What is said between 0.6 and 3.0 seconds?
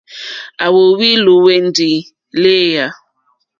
À wóhwì lùwɛ̀ndì lééyà.